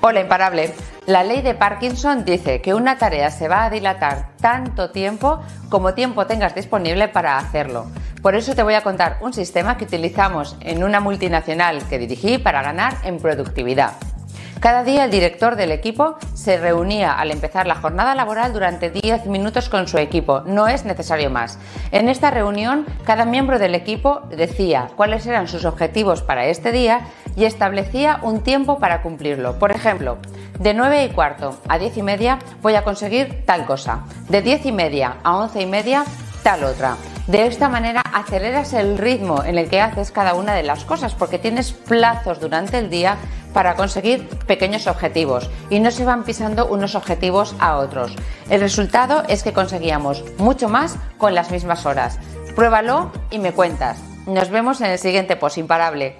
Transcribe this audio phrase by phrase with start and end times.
[0.00, 0.72] Hola imparable.
[1.06, 5.40] La ley de Parkinson dice que una tarea se va a dilatar tanto tiempo
[5.70, 7.86] como tiempo tengas disponible para hacerlo.
[8.22, 12.38] Por eso te voy a contar un sistema que utilizamos en una multinacional que dirigí
[12.38, 13.94] para ganar en productividad.
[14.60, 19.26] Cada día el director del equipo se reunía al empezar la jornada laboral durante 10
[19.26, 21.60] minutos con su equipo, no es necesario más.
[21.92, 27.02] En esta reunión cada miembro del equipo decía cuáles eran sus objetivos para este día
[27.36, 29.60] y establecía un tiempo para cumplirlo.
[29.60, 30.18] Por ejemplo,
[30.58, 34.66] de 9 y cuarto a 10 y media voy a conseguir tal cosa, de 10
[34.66, 36.04] y media a 11 y media
[36.42, 36.96] tal otra.
[37.28, 41.14] De esta manera aceleras el ritmo en el que haces cada una de las cosas
[41.14, 43.18] porque tienes plazos durante el día
[43.58, 48.14] para conseguir pequeños objetivos y no se van pisando unos objetivos a otros.
[48.50, 52.20] El resultado es que conseguíamos mucho más con las mismas horas.
[52.54, 53.98] Pruébalo y me cuentas.
[54.28, 56.14] Nos vemos en el siguiente post imparable.